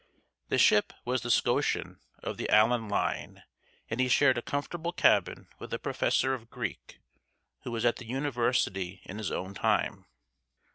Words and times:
The 0.49 0.57
ship 0.57 0.93
was 1.05 1.21
the 1.21 1.29
'Scotian' 1.29 1.99
of 2.23 2.37
the 2.37 2.49
Allan 2.49 2.89
Line, 2.89 3.43
and 3.87 3.99
he 3.99 4.07
"shared 4.07 4.35
a 4.35 4.41
comfortable 4.41 4.91
cabin 4.91 5.47
with 5.59 5.71
a 5.75 5.77
professor 5.77 6.33
of 6.33 6.49
Greek," 6.49 6.97
who 7.65 7.71
was 7.71 7.85
at 7.85 7.97
the 7.97 8.05
University 8.07 9.01
in 9.05 9.19
his 9.19 9.31
own 9.31 9.53
time. 9.53 10.07